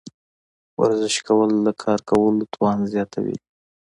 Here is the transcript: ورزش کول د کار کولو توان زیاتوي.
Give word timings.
ورزش 0.81 1.15
کول 1.27 1.51
د 1.65 1.67
کار 1.83 1.99
کولو 2.09 2.43
توان 2.53 2.79
زیاتوي. 2.93 3.37